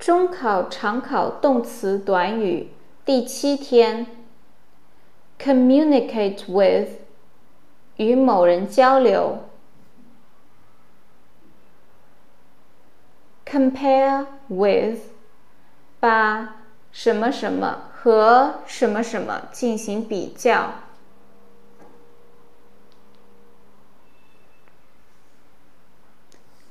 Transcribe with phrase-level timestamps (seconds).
[0.00, 2.70] 中考常考动词短语
[3.04, 4.06] 第七天
[5.38, 6.88] ，communicate with，
[7.96, 9.40] 与某人交流
[13.44, 15.00] ；compare with，
[16.00, 16.56] 把
[16.90, 20.72] 什么什么和什么什么进行比较。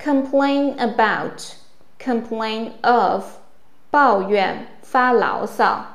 [0.00, 1.54] complain about,
[1.99, 3.37] complain of，
[3.89, 5.87] 抱怨、发牢骚。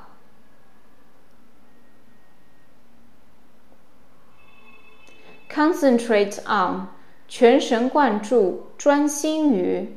[5.49, 6.89] concentrate on，
[7.27, 9.97] 全神贯注、专心于。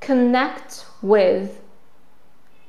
[0.00, 1.50] connect with，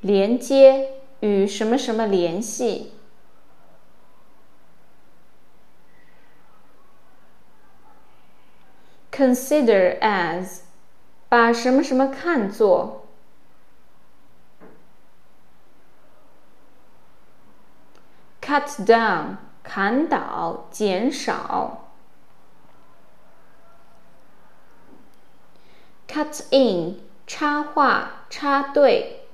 [0.00, 2.92] 连接，与什么什么联系。
[9.14, 10.60] consider as，
[11.28, 13.06] 把什么什么看作。
[18.40, 21.92] cut down，砍倒，减少。
[26.08, 29.28] cut in，插话，插队。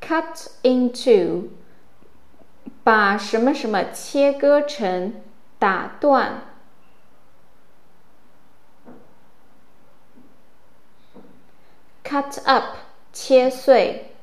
[0.00, 1.50] cut into。
[2.87, 5.21] 把什么什么切割成，
[5.59, 6.43] 打断。
[12.01, 12.77] cut up，
[13.11, 14.15] 切碎。